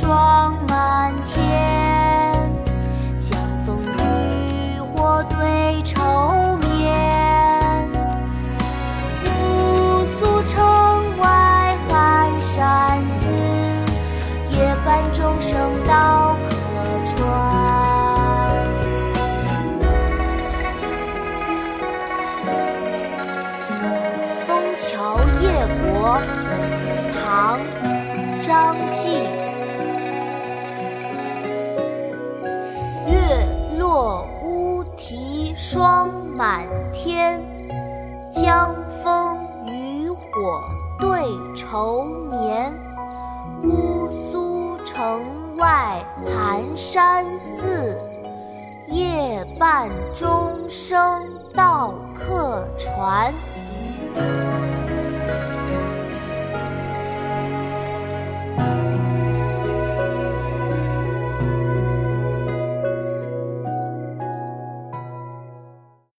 [0.00, 2.48] 霜满天，
[3.18, 7.90] 江枫渔火对愁眠。
[9.24, 10.64] 姑苏城
[11.18, 13.32] 外寒山寺，
[14.52, 16.54] 夜半钟声到客
[17.04, 17.18] 船。
[24.46, 26.20] 《枫桥夜泊》
[27.20, 27.58] 唐·
[28.40, 29.47] 张继。
[36.38, 37.42] 满天，
[38.30, 38.72] 江
[39.02, 39.36] 枫
[39.66, 40.62] 渔火
[40.96, 41.24] 对
[41.56, 42.72] 愁眠。
[43.60, 47.98] 姑苏城外寒山寺，
[48.86, 53.34] 夜半钟声到客船。